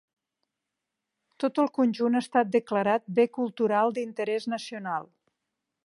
[1.43, 5.11] Tot el conjunt ha estat declarat Bé Cultural d'Interès Nacional.